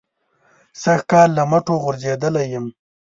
[0.81, 2.65] سږ کال له مټو غورځېدلی یم.